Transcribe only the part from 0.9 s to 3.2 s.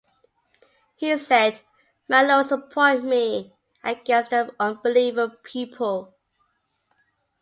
He said, "My Lord support